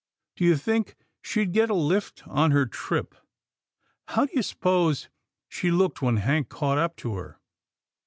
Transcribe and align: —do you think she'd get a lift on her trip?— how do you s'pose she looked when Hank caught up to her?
—do 0.37 0.43
you 0.43 0.57
think 0.57 0.95
she'd 1.21 1.51
get 1.53 1.69
a 1.69 1.75
lift 1.75 2.27
on 2.27 2.49
her 2.49 2.65
trip?— 2.65 3.13
how 4.07 4.25
do 4.25 4.31
you 4.33 4.41
s'pose 4.41 5.09
she 5.47 5.69
looked 5.69 6.01
when 6.01 6.17
Hank 6.17 6.49
caught 6.49 6.79
up 6.79 6.95
to 6.97 7.13
her? 7.17 7.39